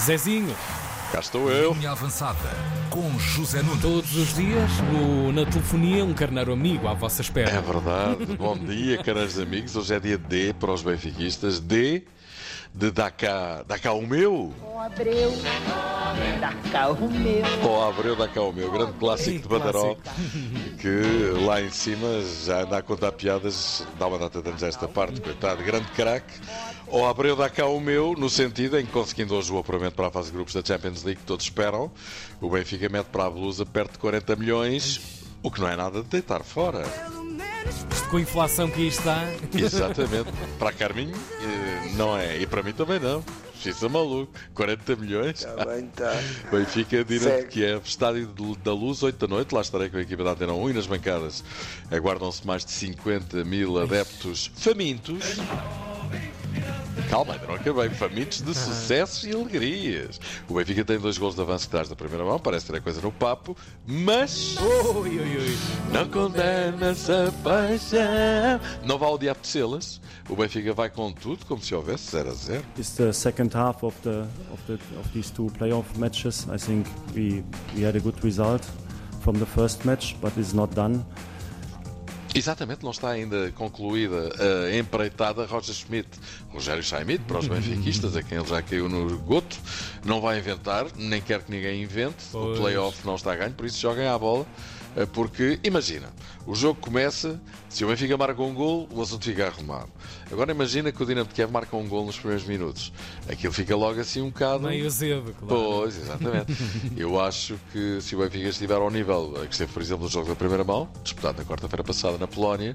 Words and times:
Zezinho, 0.00 0.54
Cá 1.12 1.20
estou 1.20 1.48
eu. 1.50 1.72
Linha 1.74 1.92
avançada 1.92 2.50
com 2.90 3.16
José 3.18 3.62
Nunes. 3.62 3.80
todos 3.80 4.16
os 4.16 4.34
dias, 4.34 4.68
no- 4.92 5.32
na 5.32 5.46
telefonia, 5.46 6.04
um 6.04 6.12
carneiro 6.12 6.52
amigo 6.52 6.88
à 6.88 6.94
vossa 6.94 7.20
É 7.20 7.24
espera. 7.24 7.60
verdade. 7.60 8.26
Bom 8.36 8.56
dia, 8.58 8.98
caros 9.02 9.38
amigos. 9.38 9.76
Hoje 9.76 9.94
é 9.94 10.00
dia 10.00 10.18
D 10.18 10.52
para 10.54 10.72
os 10.72 10.82
benfiquistas. 10.82 11.60
D 11.60 12.00
de 12.00 12.02
dá 12.74 13.10
cá, 13.10 13.62
dá 13.66 13.78
cá 13.78 13.92
o 13.92 14.04
meu. 14.04 14.52
Com 14.60 14.80
Abreu, 14.80 15.30
da 16.40 16.52
carro 16.72 17.08
meu. 17.08 17.44
Ó 17.62 17.88
Abreu, 17.88 18.16
dá 18.16 18.26
cá 18.26 18.42
o 18.42 18.52
meu. 18.52 18.70
Grande 18.70 18.92
clássico 18.94 19.42
de 19.42 19.48
Badaró. 19.48 19.96
Que 20.78 21.44
lá 21.46 21.62
em 21.62 21.70
cima 21.70 22.08
já 22.44 22.62
anda 22.62 22.78
a 22.78 22.82
contar 22.82 23.12
piadas. 23.12 23.86
Dá 23.98 24.06
uma 24.06 24.18
data 24.18 24.42
de 24.42 24.48
anos 24.48 24.62
a 24.62 24.66
esta 24.66 24.88
parte, 24.88 25.20
coitado. 25.20 25.62
Grande 25.62 25.86
craque. 25.92 26.34
Ó 26.88 27.08
Abreu, 27.08 27.36
dá 27.36 27.48
cá 27.48 27.66
o 27.66 27.78
meu. 27.80 28.14
No 28.14 28.28
sentido 28.28 28.78
em 28.78 28.84
que, 28.84 28.92
conseguindo 28.92 29.34
hoje 29.34 29.52
o 29.52 29.58
apuramento 29.58 29.94
para 29.94 30.08
a 30.08 30.10
fase 30.10 30.30
de 30.30 30.34
grupos 30.34 30.54
da 30.54 30.64
Champions 30.64 31.04
League, 31.04 31.20
que 31.20 31.26
todos 31.26 31.44
esperam, 31.44 31.90
o 32.40 32.50
Benfica 32.50 32.88
mete 32.88 33.06
para 33.06 33.26
a 33.26 33.30
blusa 33.30 33.64
perto 33.64 33.92
de 33.92 33.98
40 33.98 34.36
milhões. 34.36 35.22
O 35.42 35.50
que 35.50 35.60
não 35.60 35.68
é 35.68 35.76
nada 35.76 36.02
de 36.02 36.08
deitar 36.08 36.42
fora. 36.42 36.84
Com 38.10 38.16
a 38.16 38.20
inflação 38.20 38.70
que 38.70 38.80
aí 38.82 38.88
está. 38.88 39.24
Exatamente. 39.54 40.30
Para 40.58 40.70
a 40.70 40.72
Carminho, 40.72 41.14
eh, 41.40 41.90
não 41.96 42.16
é. 42.16 42.38
E 42.38 42.46
para 42.46 42.62
mim 42.62 42.72
também 42.72 43.00
não. 43.00 43.24
Justiça 43.54 43.88
maluco. 43.88 44.32
40 44.54 44.96
milhões. 44.96 45.44
Está 45.44 45.64
bem, 45.64 45.86
está. 45.86 46.12
Benfica, 46.52 46.98
Segue. 46.98 47.42
de 47.42 47.46
Kiev, 47.48 47.82
Estádio 47.84 48.26
da 48.62 48.72
Luz, 48.72 49.02
8 49.02 49.26
da 49.26 49.26
noite. 49.26 49.54
Lá 49.54 49.62
estarei 49.62 49.88
com 49.88 49.96
a 49.96 50.02
equipa 50.02 50.22
da 50.22 50.32
Antena 50.32 50.52
1 50.52 50.70
e 50.70 50.72
nas 50.74 50.86
bancadas 50.86 51.42
aguardam-se 51.90 52.46
mais 52.46 52.64
de 52.64 52.72
50 52.72 53.42
mil 53.44 53.80
adeptos 53.80 54.50
famintos. 54.54 55.38
Calma, 57.10 57.34
ainda 57.34 57.46
não 57.46 57.54
acabei. 57.54 57.88
Famintos 57.90 58.40
de 58.40 58.54
sucessos 58.54 59.24
e 59.24 59.32
alegrias. 59.32 60.20
O 60.48 60.54
Benfica 60.54 60.84
tem 60.84 60.98
dois 60.98 61.18
gols 61.18 61.34
de 61.34 61.40
avanço 61.42 61.66
que 61.66 61.70
traz 61.72 61.88
da 61.88 61.96
primeira 61.96 62.24
mão, 62.24 62.38
parece 62.38 62.66
ter 62.66 62.76
a 62.76 62.80
coisa 62.80 63.00
no 63.00 63.10
papo, 63.12 63.56
mas 63.86 64.56
Oi, 64.58 65.18
oi, 65.18 65.36
oi. 65.38 65.58
não 65.92 66.08
condena 66.08 66.86
essa 66.90 67.32
paixão. 67.42 68.60
Não 68.84 68.98
vai 68.98 69.08
ao 69.08 69.18
diabo 69.18 69.40
de 69.40 69.48
selas. 69.48 70.00
O 70.28 70.36
Benfica 70.36 70.72
vai 70.72 70.88
com 70.88 71.12
tudo, 71.12 71.44
como 71.46 71.62
se 71.62 71.74
houvesse 71.74 72.10
0 72.12 72.30
a 72.30 72.34
0. 72.34 72.62
is 72.78 72.90
the 72.96 73.12
second 73.12 73.54
half 73.56 73.82
of 73.84 73.96
the 74.02 74.20
of 74.52 74.62
the 74.66 74.74
of 74.98 75.08
these 75.12 75.30
two 75.32 75.50
playoff 75.58 75.84
matches. 75.98 76.46
I 76.50 76.56
think 76.58 76.86
we 77.14 77.44
we 77.76 77.84
had 77.84 77.96
a 77.96 78.00
good 78.00 78.18
result 78.24 78.64
from 79.20 79.38
the 79.38 79.46
first 79.46 79.84
match, 79.84 80.16
but 80.20 80.32
it's 80.38 80.52
not 80.54 80.74
done. 80.74 81.04
Exatamente, 82.34 82.82
não 82.82 82.90
está 82.90 83.10
ainda 83.10 83.52
concluída 83.52 84.30
a 84.66 84.76
empreitada 84.76 85.46
Roger 85.46 85.74
Schmidt. 85.74 86.08
Rogério 86.50 86.82
Schmidt, 86.82 87.24
para 87.24 87.38
os 87.38 87.46
benfiquistas, 87.46 88.16
a 88.16 88.22
quem 88.22 88.38
ele 88.38 88.46
já 88.48 88.60
caiu 88.60 88.88
no 88.88 89.16
goto, 89.18 89.56
não 90.04 90.20
vai 90.20 90.38
inventar, 90.38 90.86
nem 90.96 91.20
quer 91.20 91.42
que 91.42 91.50
ninguém 91.50 91.82
invente. 91.82 92.16
Pois. 92.32 92.58
O 92.58 92.60
playoff 92.60 93.06
não 93.06 93.14
está 93.14 93.32
a 93.32 93.36
ganho, 93.36 93.52
por 93.52 93.66
isso 93.66 93.80
joguem 93.80 94.06
à 94.06 94.18
bola. 94.18 94.46
Eh, 94.96 95.06
Porque, 95.06 95.58
imagina, 95.62 96.08
o 96.46 96.54
jogo 96.54 96.80
começa, 96.80 97.40
se 97.68 97.84
o 97.84 97.88
Benfica 97.88 98.16
marca 98.16 98.42
um 98.42 98.54
gol, 98.54 98.88
o 98.92 99.02
assunto 99.02 99.24
fica 99.24 99.46
arrumado. 99.46 99.88
Agora 100.30 100.52
imagina 100.52 100.92
que 100.92 101.02
o 101.02 101.06
Dinamo 101.06 101.28
de 101.28 101.34
Kiev 101.34 101.50
marca 101.50 101.76
um 101.76 101.88
gol 101.88 102.06
nos 102.06 102.18
primeiros 102.18 102.46
minutos. 102.46 102.92
Aquilo 103.28 103.52
fica 103.52 103.74
logo 103.76 104.00
assim 104.00 104.20
um 104.20 104.30
bocado... 104.30 104.66
Meio 104.66 104.86
azedo, 104.86 105.34
claro. 105.38 105.46
Pois, 105.46 105.96
exatamente. 105.96 106.52
Eu 106.96 107.20
acho 107.20 107.58
que 107.72 108.00
se 108.00 108.14
o 108.14 108.18
Benfica 108.20 108.48
estiver 108.48 108.76
ao 108.76 108.90
nível 108.90 109.34
que 109.46 109.52
esteve, 109.52 109.72
por 109.72 109.82
exemplo, 109.82 110.04
no 110.04 110.10
jogo 110.10 110.28
da 110.28 110.36
primeira 110.36 110.64
mão, 110.64 110.88
disputado 111.02 111.38
na 111.38 111.44
quarta-feira 111.44 111.82
passada 111.84 112.18
na 112.18 112.26
Polónia, 112.26 112.74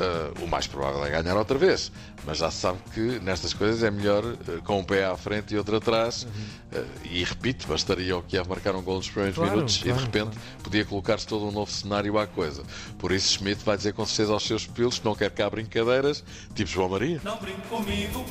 eh, 0.00 0.32
o 0.42 0.46
mais 0.46 0.66
provável 0.66 1.04
é 1.04 1.10
ganhar 1.10 1.36
outra 1.36 1.58
vez. 1.58 1.92
Mas 2.26 2.38
já 2.38 2.50
se 2.50 2.58
sabe 2.58 2.78
que 2.92 3.00
nestas 3.20 3.54
coisas 3.54 3.82
é 3.82 3.90
melhor 3.90 4.24
eh, 4.24 4.58
com 4.64 4.78
um 4.80 4.84
pé 4.84 5.04
à 5.04 5.16
frente 5.16 5.54
e 5.54 5.58
outro 5.58 5.76
atrás. 5.76 6.26
Eh, 6.72 6.84
e 7.04 7.24
repito, 7.24 7.66
bastaria 7.68 8.16
o 8.16 8.22
Kiev 8.22 8.48
marcar 8.48 8.74
um 8.74 8.82
gol 8.82 8.96
nos 8.96 9.08
primeiros 9.08 9.36
Claro, 9.36 9.52
minutos 9.52 9.76
e 9.76 9.82
claro, 9.84 9.98
de 9.98 10.04
repente 10.04 10.38
podia 10.62 10.84
colocar-se 10.84 11.26
todo 11.26 11.46
um 11.46 11.50
novo 11.52 11.70
cenário 11.70 12.18
à 12.18 12.26
coisa. 12.26 12.62
Por 12.98 13.12
isso 13.12 13.32
Schmidt 13.34 13.64
vai 13.64 13.76
dizer 13.76 13.92
com 13.92 14.04
certeza 14.06 14.32
aos 14.32 14.44
seus 14.46 14.66
pupilos 14.66 14.98
que 14.98 15.04
não 15.04 15.14
quer 15.14 15.30
cá 15.30 15.48
brincadeiras, 15.48 16.24
tipo 16.54 16.68
João 16.70 16.88
Maria. 16.88 17.20
Não 17.22 17.36
brinque 17.36 17.68
comigo, 17.68 18.24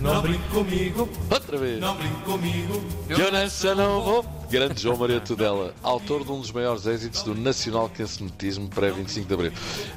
Não 0.00 0.22
brinque 0.22 0.48
comigo. 0.48 1.08
Outra 1.30 1.56
vez! 1.58 1.80
não 1.80 1.96
brinque 1.96 2.22
comigo. 2.22 2.82
Que 3.06 3.20
eu 3.20 3.32
nessa 3.32 3.74
não 3.74 4.02
vou. 4.02 4.37
Grande 4.50 4.80
João 4.80 4.96
Maria 4.96 5.20
Tudela, 5.20 5.74
autor 5.82 6.24
de 6.24 6.32
um 6.32 6.40
dos 6.40 6.50
maiores 6.50 6.86
êxitos 6.86 7.22
do 7.22 7.34
nacional 7.34 7.90
cancionetismo 7.94 8.66
pré-25 8.68 9.26
de 9.26 9.34
Abril. 9.34 9.52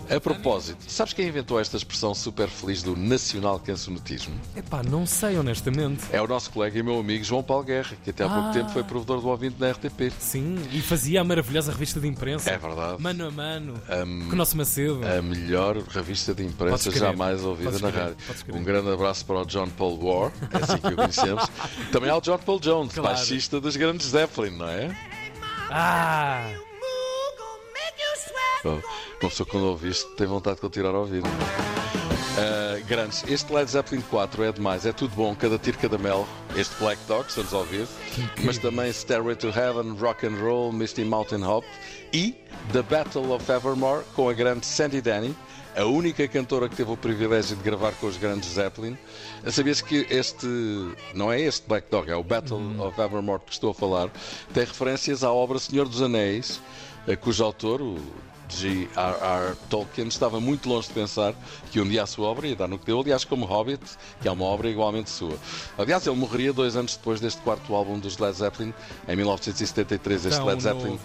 A 0.09 0.19
propósito, 0.19 0.78
sabes 0.89 1.13
quem 1.13 1.25
inventou 1.29 1.57
esta 1.57 1.78
expressão 1.78 2.13
super 2.13 2.50
feliz 2.50 2.84
do 2.84 2.94
nacional 2.97 3.57
cancionetismo? 3.59 4.34
Epá, 4.56 4.84
não 4.84 5.06
sei, 5.06 5.38
honestamente. 5.38 6.03
É 6.12 6.22
o 6.22 6.28
nosso 6.28 6.51
colega 6.51 6.78
e 6.78 6.84
meu 6.84 7.00
amigo 7.00 7.23
João 7.23 7.41
Paulo 7.41 7.63
Guerra, 7.63 7.95
que 8.03 8.09
até 8.09 8.25
há 8.25 8.29
pouco 8.29 8.50
Ah. 8.50 8.51
tempo 8.51 8.69
foi 8.72 8.84
provedor 8.84 9.22
do 9.22 9.29
ouvinte 9.29 9.56
na 9.57 9.72
RTP. 9.72 10.12
Sim, 10.19 10.57
e 10.73 10.81
fazia 10.81 11.22
a 11.22 11.23
maravilhosa 11.23 11.72
revista 11.72 12.01
de 12.01 12.07
imprensa. 12.09 12.50
É 12.50 12.57
verdade. 12.57 13.01
Mano 13.01 13.28
a 13.28 13.31
mano. 13.31 13.73
Ahm, 13.88 14.28
Com 14.28 14.33
o 14.33 14.35
nosso 14.35 14.57
Macedo. 14.57 15.00
A 15.07 15.22
melhor 15.22 15.78
revista 15.78 16.33
de 16.33 16.44
imprensa 16.44 16.91
jamais 16.91 17.41
ouvida 17.45 17.69
Podes 17.72 17.81
na 17.81 17.89
rádio. 17.89 18.18
Um 18.53 18.63
grande 18.63 18.89
abraço 18.91 19.25
para 19.25 19.39
o 19.39 19.45
John 19.45 19.69
Paul 19.69 19.97
War, 20.03 20.31
é 20.51 20.57
assim 20.57 20.78
que 20.78 20.88
o 20.88 20.95
conhecemos. 20.97 21.44
Também 21.94 22.09
há 22.09 22.18
o 22.18 22.22
John 22.22 22.38
Paul 22.38 22.59
Jones, 22.59 22.94
Claro. 22.94 23.16
baixista 23.16 23.62
dos 23.62 23.78
grandes 23.78 24.07
Zeppelin, 24.07 24.41
não 24.50 24.68
é? 24.68 24.90
Ah! 25.69 26.52
Pessoa 29.19 29.47
quando 29.47 29.68
ouve 29.68 29.90
isto 29.90 30.09
tem 30.16 30.28
vontade 30.28 30.56
de 30.56 30.62
continuar 30.62 30.96
a 30.96 31.00
ouvir. 31.00 31.24
Grandes, 32.91 33.24
este 33.29 33.53
Led 33.53 33.72
Zeppelin 33.72 34.02
4 34.02 34.44
é 34.44 34.52
demais, 34.52 34.85
é 34.85 34.91
tudo 34.91 35.16
bom, 35.16 35.34
cada 35.34 35.57
tiro, 35.57 35.78
cada 35.78 35.97
mel. 35.97 36.28
Este 36.57 36.75
Black 36.75 37.02
Dog, 37.07 37.25
estamos 37.25 37.53
a 37.53 37.59
ouvir, 37.59 37.88
mas 38.44 38.57
também 38.57 38.91
Stairway 38.91 39.34
to 39.38 39.47
Heaven, 39.47 39.96
Rock 39.97 40.28
and 40.28 40.35
Roll, 40.35 40.74
Misty 40.74 41.06
Mountain 41.06 41.41
Hop 41.41 41.66
e 42.12 42.35
The 42.74 42.81
Battle 42.81 43.31
of 43.31 43.50
Evermore 43.50 44.03
com 44.13 44.28
a 44.28 44.34
grande 44.34 44.66
Sandy 44.66 45.00
Denny, 45.00 45.34
a 45.74 45.85
única 45.85 46.28
cantora 46.28 46.68
que 46.68 46.75
teve 46.75 46.91
o 46.91 46.97
privilégio 46.97 47.56
de 47.56 47.63
gravar 47.63 47.94
com 47.94 48.07
os 48.07 48.18
grandes 48.18 48.50
Zeppelin. 48.50 48.97
Sabias 49.50 49.80
que 49.80 50.06
este, 50.09 50.46
não 51.13 51.31
é 51.31 51.40
este 51.40 51.66
Black 51.69 51.90
Dog, 51.90 52.12
é 52.12 52.16
o 52.18 52.24
Battle 52.25 52.59
of 52.85 53.00
Evermore 53.00 53.41
que 53.46 53.53
estou 53.53 53.72
a 53.72 53.74
falar, 53.74 54.09
tem 54.53 54.66
referências 54.66 55.24
à 55.24 55.31
obra 55.31 55.59
Senhor 55.59 55.88
dos 55.88 56.01
Anéis, 56.01 56.59
eh, 57.07 57.16
cujo 57.16 57.41
autor, 57.41 57.81
o 57.81 57.96
G.R.R. 58.51 59.56
Tolkien 59.69 60.07
estava 60.07 60.39
muito 60.39 60.67
longe 60.67 60.88
de 60.88 60.94
pensar 60.94 61.34
que 61.72 61.79
um 61.79 61.88
dia 61.88 62.03
a 62.03 62.06
sua 62.06 62.28
obra 62.28 62.47
ia 62.47 62.56
dar 62.56 62.67
no 62.67 62.78
que 62.78 62.85
deu, 62.85 63.00
aliás, 63.00 63.23
como 63.23 63.45
Hobbit, 63.45 63.81
que 64.22 64.28
é 64.28 64.31
uma 64.31 64.45
obra 64.45 64.69
igualmente 64.69 65.09
sua. 65.09 65.38
Aliás, 65.78 66.06
ele 66.06 66.16
morreria 66.16 66.53
dois 66.53 66.75
anos 66.75 66.95
depois 66.95 67.19
deste 67.19 67.41
quarto 67.41 67.73
álbum 67.73 67.97
dos 67.97 68.17
Led 68.17 68.35
Zeppelin, 68.35 68.73
em 69.07 69.16
1973. 69.16 70.25
Este 70.25 70.41
Led 70.41 70.62
Zeppelin, 70.62 71.00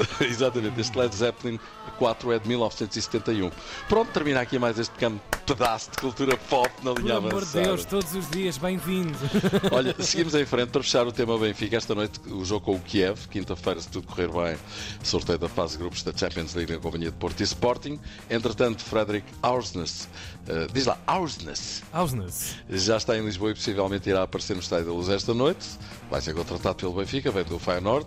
exatamente, 0.20 0.80
este 0.80 0.98
Led 0.98 1.14
Zeppelin 1.14 1.58
4 1.98 2.32
é 2.32 2.38
de 2.38 2.48
1971. 2.48 3.50
Pronto, 3.88 4.10
termina 4.12 4.40
aqui 4.40 4.58
mais 4.58 4.78
este 4.78 4.92
pequeno 4.92 5.20
pedaço 5.46 5.90
de 5.90 5.98
cultura 5.98 6.36
pop 6.36 6.70
na 6.82 6.92
linha 6.92 7.16
amor 7.16 7.30
de 7.30 7.36
avançada. 7.36 7.64
Deus, 7.64 7.84
todos 7.84 8.14
os 8.14 8.30
dias, 8.30 8.58
bem-vindo. 8.58 9.16
Olha, 9.70 9.94
seguimos 10.00 10.34
em 10.34 10.46
frente 10.46 10.70
para 10.70 10.82
fechar 10.82 11.06
o 11.06 11.12
tema 11.12 11.36
Benfica. 11.38 11.76
Esta 11.76 11.94
noite 11.94 12.20
o 12.28 12.44
jogo 12.44 12.66
com 12.66 12.74
o 12.76 12.80
Kiev, 12.80 13.28
quinta-feira, 13.28 13.80
se 13.80 13.88
tudo 13.88 14.06
correr 14.06 14.28
bem, 14.28 14.56
sorteio 15.02 15.38
da 15.38 15.48
fase 15.48 15.72
de 15.72 15.78
grupos 15.78 16.02
da 16.02 16.12
Champions 16.12 16.54
League 16.54 16.72
na 16.72 16.78
companhia 16.78 17.10
de 17.10 17.16
Porto 17.16 17.40
e 17.40 17.44
Sporting. 17.44 17.98
Entretanto, 18.30 18.82
Frederick 18.82 19.26
Aursnes, 19.42 20.08
eh, 20.46 20.66
diz 20.72 20.86
lá, 20.86 20.98
Aursnes, 21.06 21.82
Ausnes. 21.92 22.56
já 22.70 22.96
está 22.96 23.16
em 23.16 23.24
Lisboa 23.24 23.50
e 23.50 23.54
possivelmente 23.54 24.08
irá 24.08 24.22
aparecer 24.22 24.54
no 24.54 24.60
Estádio 24.60 24.86
da 24.86 24.92
Luz 24.92 25.08
esta 25.08 25.34
noite. 25.34 25.66
Vai 26.10 26.20
ser 26.20 26.34
contratado 26.34 26.76
pelo 26.76 26.92
Benfica, 26.92 27.30
vem 27.30 27.44
do 27.44 27.58
Feyenoord. 27.58 28.06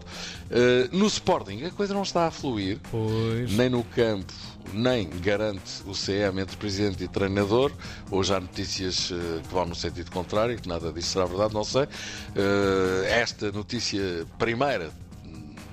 Eh, 0.51 0.89
no 0.91 1.07
Sporting, 1.07 1.63
coisa 1.75 1.93
não 1.93 2.03
está 2.03 2.27
a 2.27 2.31
fluir. 2.31 2.79
Pois. 2.89 3.51
Nem 3.51 3.69
no 3.69 3.83
campo, 3.83 4.33
nem 4.73 5.09
garante 5.09 5.83
o 5.85 5.91
CM 5.91 6.41
entre 6.41 6.57
presidente 6.57 7.03
e 7.03 7.07
treinador. 7.07 7.71
Hoje 8.09 8.33
há 8.33 8.39
notícias 8.39 9.11
eh, 9.11 9.41
que 9.41 9.53
vão 9.53 9.65
no 9.65 9.75
sentido 9.75 10.09
contrário, 10.09 10.57
que 10.57 10.67
nada 10.67 10.91
disso 10.91 11.09
será 11.09 11.25
verdade, 11.25 11.53
não 11.53 11.63
sei. 11.63 11.83
Eh, 12.35 13.19
esta 13.21 13.51
notícia 13.51 14.25
primeira 14.39 14.91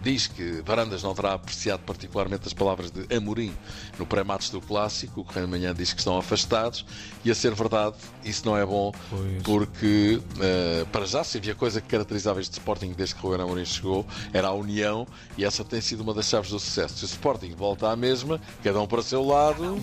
diz 0.03 0.27
que 0.27 0.63
Varandas 0.65 1.03
não 1.03 1.15
terá 1.15 1.35
apreciado 1.35 1.81
particularmente 1.85 2.47
as 2.47 2.53
palavras 2.53 2.91
de 2.91 3.07
Amorim 3.15 3.55
no 3.99 4.05
pré-matos 4.07 4.51
do 4.51 4.61
Clássico. 4.61 5.21
O 5.21 5.25
Correio 5.25 5.47
da 5.47 5.51
Manhã 5.51 5.75
diz 5.75 5.93
que 5.93 6.01
estão 6.01 6.17
afastados. 6.19 6.85
E 7.25 7.31
a 7.31 7.35
ser 7.35 7.55
verdade, 7.55 7.97
isso 8.25 8.45
não 8.45 8.57
é 8.57 8.65
bom, 8.67 8.93
Pois. 9.09 9.43
porque 9.43 10.21
eh, 10.41 10.85
para 10.91 11.07
já, 11.07 11.23
se 11.23 11.39
havia 11.39 11.55
coisa 11.55 11.81
que 11.81 11.89
caracterizava 11.89 12.41
este 12.41 12.53
Sporting 12.55 12.93
desde 12.93 13.15
que 13.15 13.21
Ruben 13.23 13.41
Amorim 13.43 13.65
chegou, 13.65 14.05
era 14.33 14.49
a 14.49 14.53
união 14.53 15.07
e 15.39 15.45
essa 15.45 15.65
tem 15.65 15.81
sido 15.81 16.01
uma 16.01 16.13
das 16.13 16.27
chaves 16.29 16.51
do 16.51 16.59
sucesso. 16.59 16.97
Se 16.99 17.05
o 17.05 17.07
Sporting 17.07 17.55
volta 17.55 17.89
à 17.91 17.95
mesma, 17.97 18.41
cada 18.63 18.81
um 18.81 18.87
para 18.87 19.01
o 19.01 19.03
seu 19.03 19.25
lado, 19.25 19.81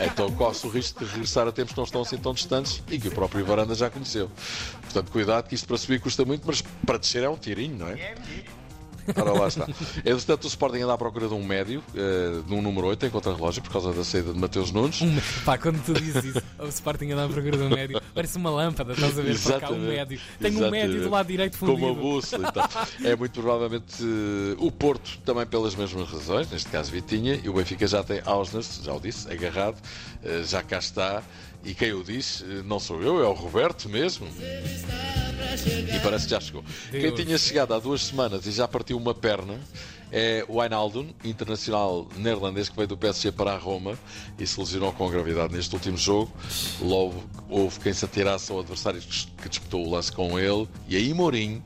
então 0.00 0.30
corre-se 0.32 0.66
o 0.66 0.70
risco 0.70 1.04
de 1.04 1.10
regressar 1.10 1.46
a 1.46 1.52
tempos 1.52 1.72
que 1.72 1.78
não 1.78 1.84
estão 1.84 2.02
assim 2.02 2.16
tão 2.16 2.34
distantes 2.34 2.82
e 2.90 2.98
que 2.98 3.08
o 3.08 3.10
próprio 3.10 3.44
Varanda 3.44 3.74
já 3.74 3.90
conheceu. 3.90 4.30
Portanto, 4.82 5.10
cuidado 5.10 5.48
que 5.48 5.54
isto 5.54 5.66
para 5.66 5.76
subir 5.76 6.00
custa 6.00 6.24
muito, 6.24 6.46
mas 6.46 6.62
para 6.84 6.98
descer 6.98 7.22
é 7.22 7.28
um 7.28 7.36
tirinho, 7.36 7.76
não 7.78 7.88
é? 7.88 8.14
Ora, 9.16 9.32
lá 9.32 9.48
está. 9.48 9.66
Entretanto, 9.98 10.44
o 10.44 10.48
Sporting 10.48 10.80
anda 10.80 10.94
à 10.94 10.98
procura 10.98 11.28
de 11.28 11.34
um 11.34 11.44
médio, 11.44 11.82
uh, 11.90 12.42
de 12.42 12.54
um 12.54 12.62
número 12.62 12.86
8 12.88 13.06
em 13.06 13.10
contra-relógio, 13.10 13.62
por 13.62 13.72
causa 13.72 13.92
da 13.92 14.04
saída 14.04 14.32
de 14.32 14.38
Mateus 14.38 14.70
Nunes. 14.70 15.00
Um, 15.02 15.16
pá, 15.44 15.58
quando 15.58 15.82
tu 15.84 15.92
dizes 15.94 16.24
isso, 16.24 16.42
o 16.58 16.68
Sporting 16.68 17.10
anda 17.12 17.24
à 17.24 17.28
procura 17.28 17.56
de 17.56 17.62
um 17.62 17.70
médio, 17.70 18.00
parece 18.14 18.36
uma 18.36 18.50
lâmpada, 18.50 18.92
estás 18.92 19.18
a 19.18 19.22
ver? 19.22 19.38
Para 19.40 19.60
cá, 19.60 19.70
um 19.72 19.78
médio. 19.78 20.20
Tem 20.40 20.56
um 20.56 20.70
médio 20.70 21.02
do 21.02 21.10
lado 21.10 21.26
direito 21.26 21.58
Com 21.58 21.66
fundido. 21.66 21.86
uma 21.86 21.94
bússola 21.94 22.48
e 22.48 22.52
tal. 22.52 22.68
É 23.04 23.16
muito 23.16 23.40
provavelmente 23.40 24.02
eh, 24.02 24.56
o 24.58 24.70
Porto, 24.70 25.18
também 25.24 25.46
pelas 25.46 25.74
mesmas 25.74 26.08
razões, 26.08 26.50
neste 26.50 26.68
caso 26.70 26.90
Vitinha, 26.90 27.40
e 27.42 27.48
o 27.48 27.54
Benfica 27.54 27.86
já 27.86 28.02
tem 28.02 28.20
Ausnes, 28.24 28.80
já 28.82 28.92
o 28.92 29.00
disse, 29.00 29.30
agarrado, 29.30 29.76
eh, 30.22 30.42
já 30.44 30.62
cá 30.62 30.78
está. 30.78 31.22
E 31.64 31.74
quem 31.74 31.94
o 31.94 32.04
diz, 32.04 32.44
não 32.66 32.78
sou 32.78 33.02
eu, 33.02 33.22
é 33.22 33.26
o 33.26 33.32
Roberto 33.32 33.88
mesmo. 33.88 34.26
E 35.94 36.00
parece 36.00 36.24
que 36.24 36.30
já 36.30 36.40
chegou. 36.40 36.64
Quem 36.90 37.00
Deus. 37.00 37.20
tinha 37.20 37.38
chegado 37.38 37.74
há 37.74 37.78
duas 37.78 38.02
semanas 38.02 38.46
e 38.46 38.52
já 38.52 38.66
partiu 38.66 38.96
uma 38.96 39.14
perna 39.14 39.58
é 40.16 40.44
o 40.48 40.60
Wijnaldum, 40.60 41.08
internacional 41.24 42.06
neerlandês 42.16 42.68
que 42.68 42.76
veio 42.76 42.86
do 42.86 42.96
PSG 42.96 43.32
para 43.32 43.52
a 43.52 43.58
Roma 43.58 43.98
e 44.38 44.46
se 44.46 44.60
lesionou 44.60 44.92
com 44.92 45.10
gravidade 45.10 45.52
neste 45.52 45.74
último 45.74 45.96
jogo. 45.96 46.32
Logo 46.80 47.24
houve 47.48 47.80
quem 47.80 47.92
se 47.92 48.04
atirasse 48.04 48.52
ao 48.52 48.60
adversário 48.60 49.00
que 49.00 49.48
disputou 49.48 49.84
o 49.84 49.90
lance 49.90 50.12
com 50.12 50.38
ele. 50.38 50.68
E 50.86 50.94
aí 50.94 51.12
Mourinho, 51.12 51.60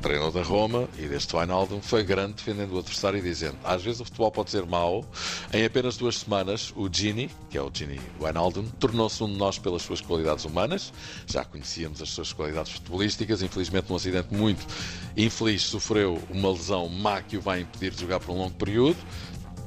treinador 0.00 0.32
da 0.32 0.42
Roma 0.42 0.88
e 0.98 1.02
deste 1.02 1.36
Wijnaldum, 1.36 1.80
foi 1.80 2.02
grande 2.02 2.34
defendendo 2.34 2.72
o 2.72 2.78
adversário 2.78 3.18
e 3.18 3.22
dizendo 3.22 3.56
às 3.64 3.82
vezes 3.82 4.00
o 4.00 4.04
futebol 4.04 4.30
pode 4.30 4.50
ser 4.50 4.64
mau. 4.66 5.04
Em 5.52 5.64
apenas 5.64 5.96
duas 5.96 6.18
semanas, 6.18 6.72
o 6.76 6.88
Gini, 6.92 7.30
que 7.50 7.58
é 7.58 7.62
o 7.62 7.70
Gini 7.72 8.00
Wijnaldum, 8.20 8.64
tornou-se 8.78 9.22
um 9.22 9.28
de 9.28 9.36
nós 9.36 9.58
pelas 9.58 9.82
suas 9.82 10.00
qualidades 10.00 10.44
humanas. 10.44 10.92
Já 11.26 11.44
conhecíamos 11.44 12.00
as 12.00 12.10
suas 12.10 12.32
qualidades 12.32 12.72
futebolísticas. 12.72 13.42
Infelizmente, 13.42 13.90
num 13.90 13.96
acidente 13.96 14.34
muito 14.34 14.66
infeliz, 15.16 15.62
sofreu 15.62 16.20
uma 16.30 16.50
lesão 16.50 16.88
má 16.88 17.20
que 17.20 17.36
o 17.36 17.40
vai 17.40 17.60
impedir 17.60 17.90
de 17.90 18.00
jogar 18.00 18.20
por 18.20 18.32
um 18.32 18.38
longo 18.38 18.54
período. 18.54 18.96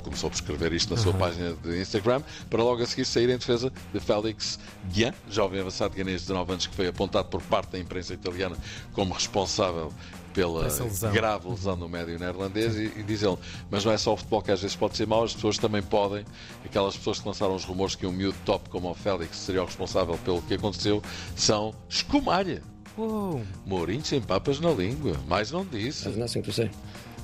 Começou 0.06 0.30
por 0.30 0.36
escrever 0.36 0.72
isto 0.72 0.94
na 0.94 1.02
sua 1.02 1.14
página 1.14 1.56
de 1.64 1.82
Instagram, 1.82 2.22
para 2.48 2.62
logo 2.62 2.84
a 2.84 2.86
seguir 2.86 3.06
sair 3.06 3.28
em 3.28 3.40
defesa 3.40 3.74
de 3.92 4.00
Félix 4.00 4.60
Guian, 4.94 5.12
jovem 5.32 5.60
avançado 5.60 5.96
ganês 5.96 6.22
de 6.22 6.28
19 6.28 6.52
anos 6.52 6.68
que 6.68 6.76
foi 6.76 6.88
apontado 6.88 7.28
por 7.28 7.42
parte 7.42 7.72
da 7.72 7.80
imprensa 7.80 8.14
italiana 8.14 8.56
como 8.94 9.16
responsável 9.16 9.92
pela 10.32 10.62
lesão. 10.62 10.88
grave 11.12 11.50
lesão 11.50 11.76
no 11.76 11.90
médio 11.90 12.20
neerlandês 12.20 12.76
e, 12.76 12.92
e 13.00 13.02
diz 13.02 13.24
ele, 13.24 13.36
mas 13.72 13.84
não 13.84 13.92
é 13.92 13.98
só 13.98 14.14
o 14.14 14.18
futebol 14.18 14.44
que 14.44 14.52
às 14.52 14.62
vezes 14.62 14.76
pode 14.76 14.96
ser 14.96 15.08
mau, 15.08 15.24
as 15.24 15.34
pessoas 15.34 15.58
também 15.58 15.82
podem, 15.82 16.24
aquelas 16.64 16.96
pessoas 16.96 17.20
que 17.20 17.28
lançaram 17.28 17.56
os 17.56 17.64
rumores 17.66 17.96
que 17.96 18.06
um 18.06 18.12
miúdo 18.12 18.38
top 18.46 18.70
como 18.70 18.92
o 18.92 18.94
Félix 18.94 19.38
seria 19.38 19.64
o 19.64 19.66
responsável 19.66 20.20
pelo 20.20 20.40
que 20.44 20.54
aconteceu, 20.54 21.02
são 21.36 21.74
escumalha. 21.90 22.62
Uou. 22.96 23.42
Mourinho 23.66 24.06
sem 24.06 24.22
papas 24.22 24.60
na 24.60 24.70
língua, 24.70 25.20
mais 25.28 25.50
não 25.50 25.66
disse. 25.66 26.08
To 26.12 26.52
say. 26.54 26.70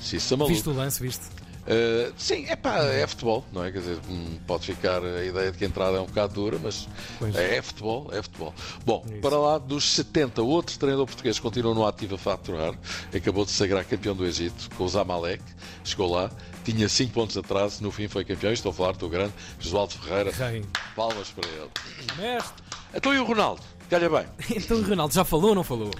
Xissa 0.01 0.35
maluco. 0.35 0.55
Viste 0.55 0.67
o 0.67 0.73
lance, 0.73 0.99
viste? 0.99 1.40
Uh, 1.61 2.11
sim, 2.17 2.45
é 2.47 2.55
pá, 2.55 2.77
é 2.79 3.05
futebol, 3.05 3.45
não 3.51 3.63
é? 3.63 3.71
Quer 3.71 3.79
dizer, 3.79 3.99
hum, 4.09 4.39
pode 4.47 4.65
ficar 4.65 5.03
a 5.03 5.23
ideia 5.23 5.51
de 5.51 5.57
que 5.57 5.63
a 5.63 5.67
entrada 5.67 5.97
é 5.97 5.99
um 6.01 6.05
bocado 6.05 6.33
dura, 6.33 6.57
mas 6.61 6.87
Pois. 7.19 7.35
é, 7.35 7.61
futebol, 7.61 8.09
é 8.11 8.21
futebol. 8.21 8.53
Bom, 8.83 9.03
Isso. 9.05 9.21
para 9.21 9.37
lá 9.37 9.57
dos 9.59 9.83
70, 9.93 10.41
outro 10.41 10.77
treinador 10.79 11.05
português 11.05 11.37
continua 11.39 11.73
no 11.75 11.85
ativo 11.85 12.15
a 12.15 12.17
faturar, 12.17 12.73
acabou 13.15 13.45
de 13.45 13.51
se 13.51 13.57
sagrar 13.57 13.85
campeão 13.85 14.15
do 14.15 14.25
Egito 14.25 14.69
com 14.75 14.85
o 14.85 14.89
Zamalek, 14.89 15.43
chegou 15.83 16.11
lá, 16.11 16.31
tinha 16.65 16.89
5 16.89 17.13
pontos 17.13 17.33
de 17.33 17.39
atraso, 17.39 17.83
no 17.83 17.91
fim 17.91 18.07
foi 18.07 18.25
campeão, 18.25 18.51
estou 18.51 18.71
a 18.71 18.73
falar 18.73 18.93
do 18.93 19.07
grande 19.07 19.33
Josualdo 19.59 19.93
Ferreira, 19.93 20.31
Rei. 20.31 20.65
palmas 20.95 21.29
para 21.29 21.47
ele. 21.47 21.69
Mestre. 22.17 22.63
Então 22.93 23.13
e 23.13 23.19
o 23.19 23.23
Ronaldo? 23.23 23.61
Calha 23.89 24.09
bem. 24.09 24.25
Então 24.57 24.77
o 24.77 24.81
Ronaldo 24.83 25.13
já 25.13 25.23
falou 25.23 25.49
ou 25.49 25.55
não 25.55 25.63
falou? 25.63 25.91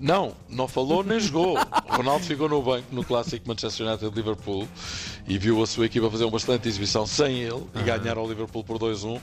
Não, 0.00 0.34
não 0.48 0.66
falou 0.66 1.02
nem 1.02 1.20
jogou. 1.20 1.56
O 1.56 1.96
Ronaldo 1.96 2.24
ficou 2.24 2.48
no 2.48 2.60
banco 2.62 2.86
no 2.92 3.04
clássico 3.04 3.46
Manchester 3.48 3.86
United 3.86 4.14
Liverpool 4.14 4.68
e 5.26 5.38
viu 5.38 5.62
a 5.62 5.66
sua 5.66 5.86
equipa 5.86 6.10
fazer 6.10 6.24
uma 6.24 6.32
bastante 6.32 6.68
exibição 6.68 7.06
sem 7.06 7.40
ele 7.42 7.64
e 7.74 7.82
ganhar 7.82 8.18
ao 8.18 8.28
Liverpool 8.28 8.64
por 8.64 8.78
2-1. 8.78 9.20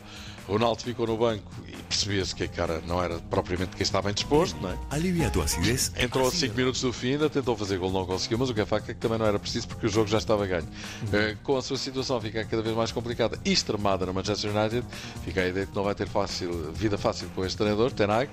Ronaldo 0.48 0.82
ficou 0.82 1.06
no 1.06 1.18
banco 1.18 1.52
percebia-se 1.92 2.34
que 2.34 2.44
a 2.44 2.48
cara 2.48 2.82
não 2.88 3.04
era 3.04 3.20
propriamente 3.30 3.76
quem 3.76 3.84
estava 3.84 4.06
bem 4.06 4.14
disposto, 4.14 4.58
não 4.62 4.70
é? 4.72 4.78
Alivia 4.90 5.30
tu 5.30 5.42
acidez. 5.42 5.92
Entrou 5.98 6.28
a 6.28 6.32
5 6.32 6.56
minutos 6.56 6.82
do 6.82 6.94
fim, 6.94 7.12
ainda 7.14 7.30
tentou 7.30 7.56
fazer 7.58 7.78
gol, 7.78 7.92
não 7.92 8.06
conseguiu, 8.06 8.38
mas 8.38 8.50
o 8.50 8.54
que 8.54 8.62
é 8.62 8.66
facto 8.66 8.90
é 8.90 8.94
que 8.94 9.00
também 9.00 9.18
não 9.18 9.26
era 9.26 9.38
preciso 9.38 9.68
porque 9.68 9.86
o 9.86 9.90
jogo 9.90 10.08
já 10.08 10.18
estava 10.18 10.46
ganho. 10.48 10.68
Eh, 11.12 11.36
com 11.44 11.58
a 11.58 11.62
sua 11.62 11.78
situação 11.78 12.20
fica 12.22 12.44
cada 12.46 12.62
vez 12.62 12.76
mais 12.76 12.92
complicada 12.92 13.38
e 13.44 13.52
extremada 13.52 14.06
no 14.06 14.14
Manchester 14.14 14.56
United, 14.56 14.86
fica 15.26 15.42
a 15.42 15.48
ideia 15.48 15.66
de 15.66 15.72
que 15.72 15.78
não 15.78 15.84
vai 15.84 15.94
ter 15.94 16.08
fácil, 16.08 16.72
vida 16.74 16.98
fácil 16.98 17.28
com 17.36 17.44
este 17.46 17.58
treinador, 17.58 17.92
Tenag, 17.92 18.30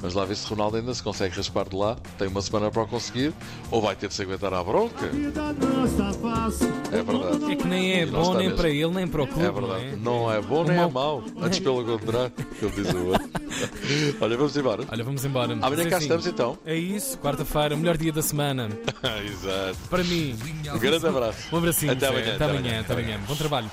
mas 0.00 0.14
lá 0.14 0.24
vê 0.24 0.34
se 0.34 0.46
Ronaldo 0.46 0.78
ainda 0.78 0.94
se 0.94 1.02
consegue 1.02 1.36
raspar 1.36 1.68
de 1.68 1.76
lá, 1.76 1.96
tem 2.18 2.28
uma 2.28 2.40
semana 2.42 2.70
para 2.70 2.82
o 2.82 2.88
conseguir, 2.88 3.32
ou 3.70 3.80
vai 3.82 3.94
ter 3.94 4.08
de 4.08 4.14
se 4.14 4.22
aguentar 4.22 4.52
à 4.54 4.64
bronca. 4.64 5.06
É 6.92 7.02
verdade. 7.02 7.52
É 7.52 7.56
que 7.56 7.66
nem 7.66 7.92
é 8.00 8.06
bom 8.06 8.34
nem 8.34 8.44
mesmo. 8.48 8.56
para 8.56 8.68
ele 8.70 8.88
nem 8.88 9.06
para 9.06 9.22
o 9.22 9.26
clube. 9.26 9.46
É 9.46 9.50
verdade. 9.52 9.96
não 9.96 10.12
Não 10.22 10.32
é 10.32 10.40
bom 10.40 10.64
nem 10.64 10.76
é 10.76 10.80
mau- 10.80 10.90
mau. 10.90 11.24
Antes 11.40 11.58
pelo 11.60 11.84
contrário, 11.84 12.30
que 12.30 12.64
ele 12.64 12.74
diz 12.82 12.92
o 12.92 13.01
Olha, 14.20 14.36
vamos 14.36 14.56
embora. 14.56 14.84
Olha, 14.90 15.04
vamos 15.04 15.24
embora. 15.24 15.52
Amanhã 15.60 15.88
cá 15.88 15.96
assim, 15.96 16.04
estamos 16.04 16.26
então. 16.26 16.58
É 16.64 16.76
isso, 16.76 17.18
quarta-feira, 17.18 17.76
melhor 17.76 17.96
dia 17.96 18.12
da 18.12 18.22
semana. 18.22 18.68
Exato. 19.24 19.78
Para 19.90 20.04
mim. 20.04 20.36
Um 20.74 20.78
grande 20.78 21.06
abraço. 21.06 21.38
Um 21.52 21.58
abracinho. 21.58 21.92
Até 21.92 22.00
Zé. 22.00 22.08
amanhã, 22.08 22.34
Até 22.34 22.44
amanhã. 22.44 22.80
Até 22.80 22.92
amanhã. 22.92 23.20
Bom 23.26 23.34
trabalho. 23.36 23.70